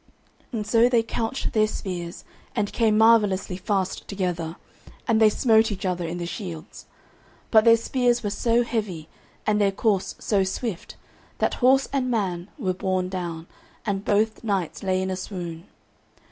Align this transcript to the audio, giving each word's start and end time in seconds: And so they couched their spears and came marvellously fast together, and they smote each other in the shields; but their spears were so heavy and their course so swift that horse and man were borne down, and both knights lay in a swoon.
And 0.51 0.65
so 0.65 0.89
they 0.89 1.03
couched 1.03 1.53
their 1.53 1.67
spears 1.67 2.25
and 2.55 2.73
came 2.73 2.97
marvellously 2.97 3.55
fast 3.55 4.07
together, 4.07 4.55
and 5.07 5.21
they 5.21 5.29
smote 5.29 5.71
each 5.71 5.85
other 5.85 6.07
in 6.07 6.17
the 6.17 6.25
shields; 6.25 6.87
but 7.51 7.65
their 7.65 7.77
spears 7.77 8.23
were 8.23 8.31
so 8.31 8.63
heavy 8.63 9.09
and 9.45 9.61
their 9.61 9.71
course 9.71 10.15
so 10.17 10.43
swift 10.43 10.95
that 11.37 11.53
horse 11.61 11.87
and 11.93 12.09
man 12.09 12.49
were 12.57 12.73
borne 12.73 13.09
down, 13.09 13.45
and 13.85 14.03
both 14.03 14.43
knights 14.43 14.81
lay 14.81 15.03
in 15.03 15.11
a 15.11 15.15
swoon. 15.15 15.67